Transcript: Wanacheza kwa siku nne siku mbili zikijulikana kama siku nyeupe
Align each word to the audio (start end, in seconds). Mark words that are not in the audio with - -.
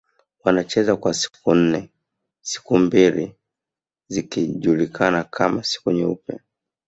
Wanacheza 0.43 0.95
kwa 0.95 1.13
siku 1.13 1.55
nne 1.55 1.89
siku 2.41 2.77
mbili 2.77 3.35
zikijulikana 4.07 5.23
kama 5.23 5.63
siku 5.63 5.91
nyeupe 5.91 6.39